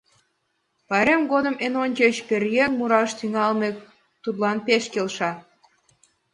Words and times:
Пайрем 0.87 1.21
годым 1.31 1.55
эн 1.65 1.73
ончыч 1.83 2.15
пӧръеҥ 2.27 2.71
мураш 2.79 3.09
тӱҥалме 3.19 3.69
тудлан 4.23 4.57
пеш 4.67 4.83
келша. 4.93 5.31